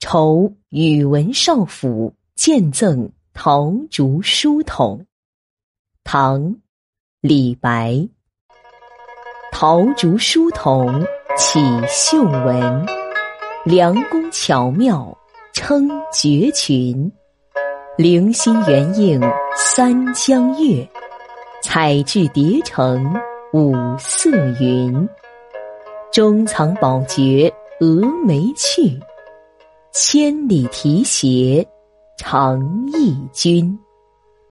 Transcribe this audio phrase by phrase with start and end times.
[0.00, 5.04] 酬宇文少府见赠陶竹书筒。
[6.04, 6.54] 唐，
[7.20, 8.08] 李白。
[9.50, 11.04] 陶竹书筒
[11.36, 12.86] 起秀文，
[13.64, 15.16] 良工巧妙
[15.52, 17.10] 称绝群。
[17.96, 19.20] 灵心圆映
[19.56, 20.88] 三江月，
[21.60, 23.12] 彩质叠成
[23.52, 24.30] 五色
[24.60, 25.08] 云。
[26.12, 28.98] 中藏宝珏峨眉去，
[30.00, 31.66] 千里提携
[32.16, 32.60] 长
[32.92, 33.76] 忆君。